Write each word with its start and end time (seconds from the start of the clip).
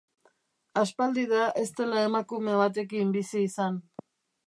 Aspaldi 0.83 1.27
da 1.35 1.43
ez 1.65 1.67
dela 1.81 2.01
emakume 2.07 2.59
batekin 2.65 3.17
bizi 3.19 3.47
izan. 3.51 3.83